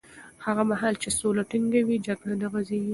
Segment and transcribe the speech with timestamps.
[0.45, 2.89] هغه مهال چې سوله ټینګه وي، جګړه نه غځېږي.